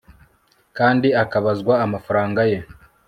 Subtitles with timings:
[0.77, 2.57] kandi akabazwa amafaranga ye